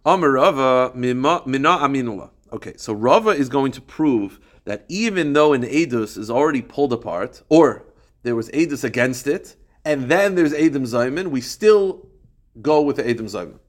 [0.05, 2.31] Amar Rava mina aminullah.
[2.51, 6.93] Okay, so Rava is going to prove that even though an Adus is already pulled
[6.93, 7.85] apart, or
[8.23, 9.55] there was Adus against it,
[9.85, 12.07] and then there's Adam Zayman, we still
[12.61, 13.59] go with the Adam Zayman.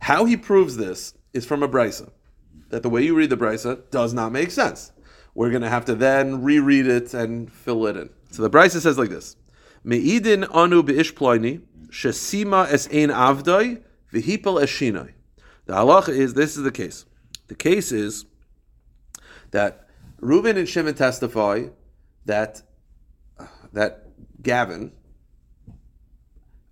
[0.00, 2.10] How he proves this is from a brisa.
[2.70, 4.92] That the way you read the brisa does not make sense.
[5.34, 8.10] We're going to have to then reread it and fill it in.
[8.30, 9.36] So the brisa says like this:
[9.84, 15.12] Meidin anu beishploini shesima es ein avdai v'hipel eshinai.
[15.66, 17.04] The halacha is this is the case.
[17.48, 18.24] The case is
[19.50, 19.88] that
[20.20, 21.64] Reuben and Shimon testify
[22.24, 22.62] that
[23.72, 24.08] that
[24.42, 24.92] Gavin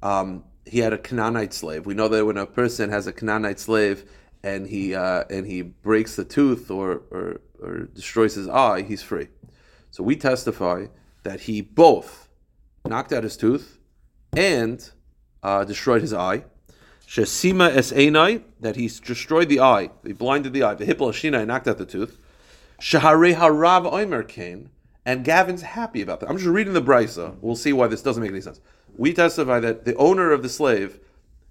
[0.03, 1.87] um, he had a Canaanite slave.
[1.87, 4.05] We know that when a person has a Canaanite slave
[4.42, 9.03] and he uh, and he breaks the tooth or, or or destroys his eye, he's
[9.03, 9.29] free.
[9.90, 10.87] So we testify
[11.24, 12.29] that he both
[12.87, 13.79] knocked out his tooth
[14.37, 14.88] and
[15.42, 16.44] uh, destroyed his eye.
[17.11, 20.75] Shesima es einai, that he destroyed the eye, he blinded the eye.
[20.75, 22.20] The hippel ashina, knocked out the tooth.
[22.81, 24.70] Shahare harav oimer came,
[25.05, 26.31] and Gavin's happy about that.
[26.31, 27.35] I'm just reading the brisa.
[27.40, 28.61] We'll see why this doesn't make any sense.
[28.96, 31.01] We testify that the owner of the slave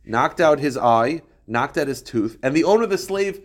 [0.06, 3.42] knocked out his eye, knocked out his tooth, and the owner of the slave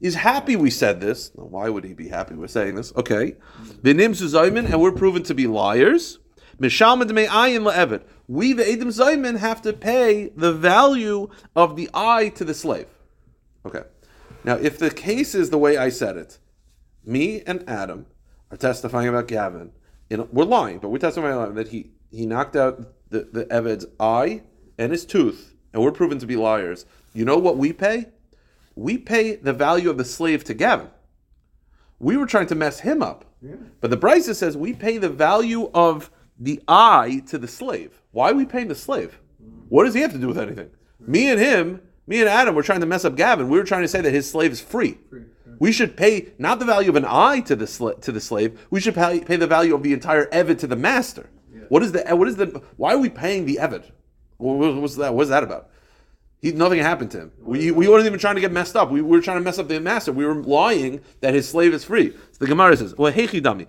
[0.00, 1.30] is happy we said this.
[1.34, 2.90] Why would he be happy we're saying this?
[2.96, 3.36] Okay.
[3.82, 6.20] Vinim Zayman, and we're proven to be liars.
[6.58, 8.04] Mishalma Dmei Ayin Le'evet.
[8.30, 12.86] We, the Edom Zayman, have to pay the value of the eye to the slave.
[13.66, 13.82] Okay.
[14.44, 16.38] Now, if the case is the way I said it,
[17.04, 18.06] me and Adam
[18.52, 19.72] are testifying about Gavin.
[20.10, 23.86] In, we're lying, but we're testifying about that he, he knocked out the, the Eved's
[23.98, 24.42] eye
[24.78, 26.86] and his tooth, and we're proven to be liars.
[27.12, 28.10] You know what we pay?
[28.76, 30.90] We pay the value of the slave to Gavin.
[31.98, 33.24] We were trying to mess him up.
[33.80, 38.00] But the Brisa says we pay the value of the eye to the slave.
[38.12, 39.18] Why are we paying the slave?
[39.68, 40.70] What does he have to do with anything?
[40.98, 43.48] Me and him, me and Adam were trying to mess up Gavin.
[43.48, 44.98] We were trying to say that his slave is free.
[45.58, 48.66] We should pay not the value of an eye to the sla- to the slave.
[48.70, 51.28] We should pay, pay the value of the entire Eved to the master.
[51.68, 53.84] What is the what is the why are we paying the Eved?
[54.38, 55.14] What, what- what's that?
[55.14, 55.68] What's that about?
[56.40, 57.32] He, nothing happened to him.
[57.38, 58.90] We, we weren't even trying to get messed up.
[58.90, 60.10] We were trying to mess up the master.
[60.10, 62.12] We were lying that his slave is free.
[62.12, 63.66] So the Gemara says, "Well, chidami,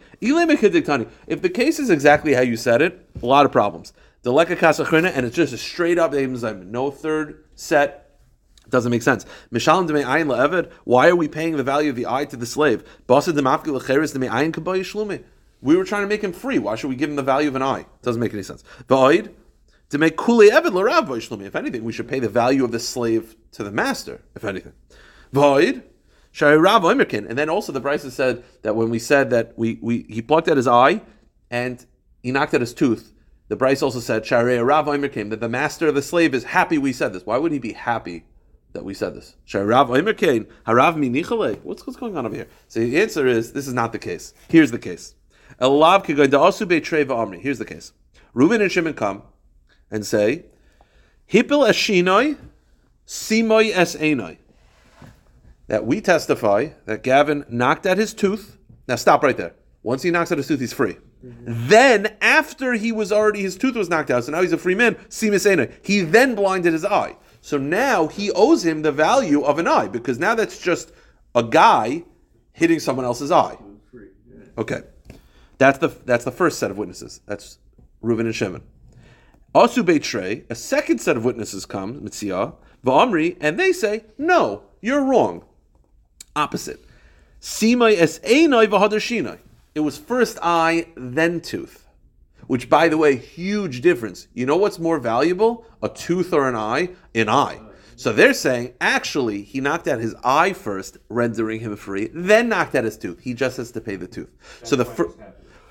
[1.27, 3.91] if the case is exactly how you said it, a lot of problems.
[4.23, 7.97] The leka kasachrina, and it's just a straight up no third set.
[8.69, 9.25] Doesn't make sense.
[9.51, 10.71] Mishalim.
[10.85, 12.83] Why are we paying the value of the eye to the slave?
[13.09, 15.23] Basa demafki lecheres demei ayin kabayis shlume.
[15.61, 16.57] We were trying to make him free.
[16.57, 17.85] Why should we give him the value of an eye?
[18.01, 18.63] Doesn't make any sense.
[19.91, 21.45] To make kule eved l'rav.
[21.45, 24.21] If anything, we should pay the value of the slave to the master.
[24.35, 24.73] If anything,
[25.31, 25.83] void
[26.31, 27.29] shari rav oimerkin.
[27.29, 30.47] And then also the Brisa said that when we said that we, we he plucked
[30.47, 31.01] out his eye
[31.49, 31.85] and
[32.23, 33.13] he knocked out his tooth.
[33.49, 36.77] The Brisa also said shari rav oimerkin that the master of the slave is happy
[36.77, 37.25] we said this.
[37.25, 38.25] Why would he be happy
[38.73, 39.35] that we said this.
[39.47, 39.87] Harav
[40.95, 41.61] Minichale.
[41.63, 42.47] What's what's going on over here?
[42.67, 44.33] So the answer is this is not the case.
[44.47, 45.15] Here's the case.
[45.59, 45.69] Here's
[47.59, 47.93] the case.
[48.33, 49.23] Reuben and Shimon come
[49.91, 50.45] and say,
[51.31, 52.37] Hipil Eshinoi,
[53.05, 54.37] Simoy Es Einoi.
[55.67, 58.57] That we testify that Gavin knocked at his tooth.
[58.87, 59.53] Now stop right there.
[59.83, 60.97] Once he knocks out his tooth, he's free.
[61.25, 61.67] Mm-hmm.
[61.67, 64.75] Then, after he was already, his tooth was knocked out, so now he's a free
[64.75, 65.71] man, Simus Einoi.
[65.83, 67.15] He then blinded his eye.
[67.41, 70.91] So now he owes him the value of an eye, because now that's just
[71.35, 72.03] a guy
[72.53, 73.57] hitting someone else's eye.
[74.57, 74.81] Okay,
[75.57, 77.21] that's the that's the first set of witnesses.
[77.25, 77.57] That's
[78.01, 78.63] Reuben and Shimon.
[79.53, 82.53] Asu Beitrei, a second set of witnesses comes, Mitzia,
[82.85, 85.43] Va'amri, and they say, no, you're wrong.
[86.35, 86.79] Opposite.
[87.41, 89.39] Simai es einai v'hadar shinai.
[89.75, 91.87] It was first eye, then tooth.
[92.47, 94.27] Which, by the way, huge difference.
[94.33, 95.65] You know what's more valuable?
[95.83, 96.89] A tooth or an eye?
[97.13, 97.59] An eye.
[97.97, 102.73] So they're saying, actually, he knocked out his eye first, rendering him free, then knocked
[102.75, 103.19] out his tooth.
[103.19, 104.31] He just has to pay the tooth.
[104.63, 105.13] so the fir-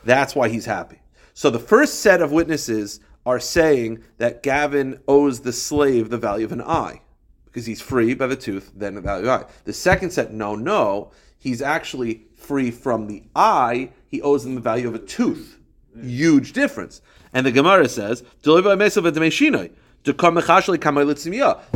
[0.05, 1.01] that's why he's happy.
[1.35, 6.45] So the first set of witnesses are saying that Gavin owes the slave the value
[6.45, 7.03] of an eye
[7.45, 9.51] because he's free by the tooth, then the value of the eye.
[9.65, 13.91] The second set, no, no, he's actually free from the eye.
[14.07, 15.59] He owes them the value of a tooth.
[16.01, 17.03] Huge difference.
[17.33, 18.23] And the Gemara says,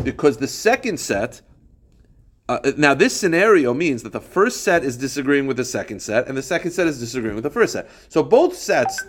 [0.05, 1.43] because the second set
[2.47, 6.29] uh, now, this scenario means that the first set is disagreeing with the second set,
[6.29, 7.89] and the second set is disagreeing with the first set.
[8.11, 9.03] So both sets,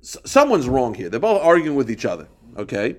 [0.00, 1.08] someone's wrong here.
[1.08, 2.28] They're both arguing with each other.
[2.56, 2.96] Okay.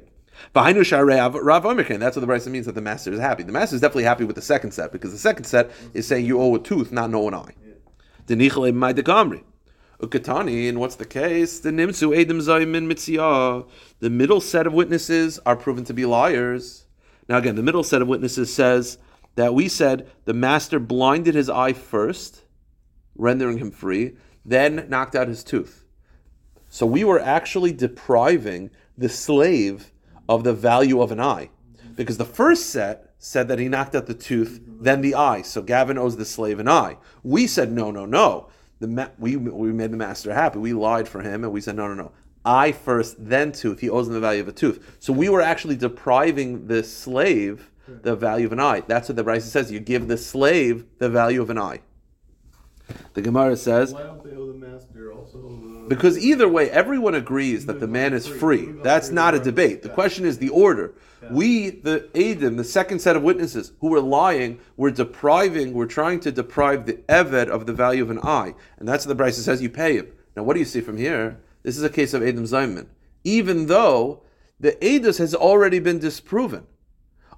[0.53, 3.43] That's what the Brisa means that the master is happy.
[3.43, 6.25] The master is definitely happy with the second set because the second set is saying
[6.25, 7.53] you owe a tooth, not know an eye.
[8.27, 9.43] Gamri.
[9.99, 11.59] Ukatani, and what's the case?
[11.59, 13.67] The edim.
[13.99, 16.87] The middle set of witnesses are proven to be liars.
[17.29, 18.97] Now again, the middle set of witnesses says
[19.35, 22.45] that we said the master blinded his eye first,
[23.15, 25.80] rendering him free, then knocked out his tooth.
[26.71, 29.91] So we were actually depriving the slave
[30.29, 31.49] of the value of an eye.
[31.95, 35.41] Because the first set said that he knocked out the tooth, then the eye.
[35.41, 36.95] So Gavin owes the slave an eye.
[37.23, 38.47] We said, no, no, no.
[38.79, 40.59] The ma- we, we made the master happy.
[40.59, 42.13] We lied for him and we said, no, no, no.
[42.45, 43.81] Eye first, then tooth.
[43.81, 44.95] He owes him the value of a tooth.
[44.99, 47.69] So we were actually depriving the slave
[48.01, 48.83] the value of an eye.
[48.87, 49.69] That's what the Brisa says.
[49.73, 51.81] You give the slave the value of an eye.
[53.13, 55.37] The Gemara says, Why don't they owe the master also?
[55.39, 58.67] Uh, because either way, everyone agrees that the man is free.
[58.81, 59.81] That's not a debate.
[59.81, 60.93] The question is the order.
[61.29, 66.21] We, the Adim, the second set of witnesses who were lying, were depriving, we're trying
[66.21, 68.55] to deprive the Eved of the value of an eye.
[68.79, 70.07] And that's what the Brisa says you pay him.
[70.37, 71.41] Now, what do you see from here?
[71.63, 72.87] This is a case of Adim Zayman.
[73.25, 74.21] Even though
[74.61, 76.67] the Adus has already been disproven.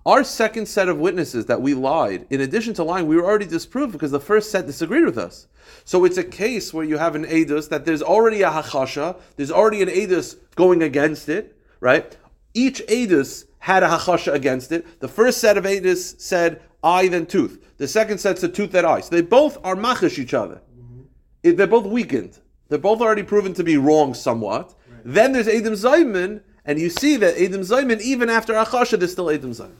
[0.05, 3.45] Our second set of witnesses that we lied, in addition to lying, we were already
[3.45, 5.47] disproved because the first set disagreed with us.
[5.85, 9.51] So it's a case where you have an edus that there's already a hachasha, there's
[9.51, 12.17] already an edus going against it, right?
[12.53, 14.99] Each edus had a hachasha against it.
[14.99, 17.63] The first set of edus said eye then tooth.
[17.77, 18.99] The second set said tooth then eye.
[18.99, 20.55] So they both are machish each other.
[20.77, 21.01] Mm-hmm.
[21.43, 22.39] It- they're both weakened.
[22.67, 24.73] They're both already proven to be wrong somewhat.
[25.05, 29.29] Then there's Adam Zayman, and you see that Adam Zayman, even after Achasha, there's still
[29.29, 29.75] Adam Zayman.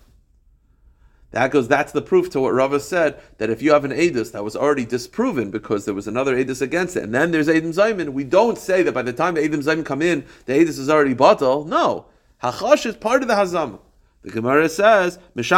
[1.34, 1.68] That goes.
[1.68, 4.56] That's the proof to what Rava said that if you have an edus that was
[4.56, 8.24] already disproven because there was another edus against it, and then there's Adam Zayman, we
[8.24, 11.16] don't say that by the time the Adam Zayman come in, the edus is already
[11.16, 11.66] batal.
[11.66, 12.06] No,
[12.44, 13.80] hachash is part of the hazam.
[14.22, 15.18] The Gemara says.
[15.36, 15.50] Now, the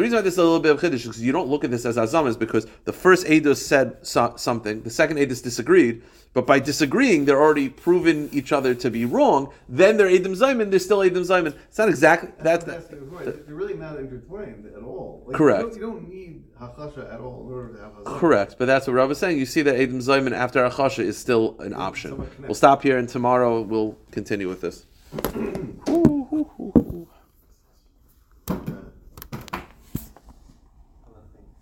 [0.00, 1.70] reason why this is a little bit of chiddush is because you don't look at
[1.70, 6.02] this as hazam is because the first edus said so- something, the second edus disagreed,
[6.34, 9.52] but by disagreeing, they're already proven each other to be wrong.
[9.68, 11.54] Then they're Adam Zayman, they're still Adam Zayman.
[11.68, 12.64] It's not exactly that's.
[12.64, 13.46] that's the point.
[13.46, 15.22] They're really not intertwined at all.
[15.26, 15.62] Like, Correct.
[15.62, 18.18] You don't, you don't need hachasha at all in order to have hazam.
[18.18, 19.38] Correct, but that's what Rav was saying.
[19.38, 22.28] You see that Adam Zayman after Achasha is still an option.
[22.40, 24.86] We'll stop here, and tomorrow we'll continue with this.